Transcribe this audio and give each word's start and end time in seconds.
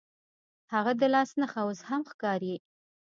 هغه 0.73 0.91
د 1.01 1.03
لاس 1.13 1.29
نښه 1.39 1.59
اوس 1.65 1.79
هم 1.89 2.01
ښکاري. 2.11 2.55